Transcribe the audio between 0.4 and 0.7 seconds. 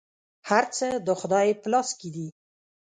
هر